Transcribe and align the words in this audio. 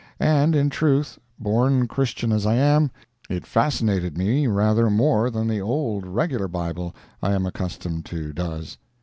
And, 0.19 0.55
in 0.55 0.71
truth, 0.71 1.19
born 1.37 1.87
Christian 1.87 2.31
as 2.31 2.47
I 2.47 2.55
am, 2.55 2.89
it 3.29 3.45
fascinated 3.45 4.17
me 4.17 4.47
rather 4.47 4.89
more 4.89 5.29
than 5.29 5.47
the 5.47 5.61
old 5.61 6.07
regular 6.07 6.47
Bible 6.47 6.95
I 7.21 7.33
am 7.33 7.45
accustomed 7.45 8.03
to 8.05 8.33
does. 8.33 8.79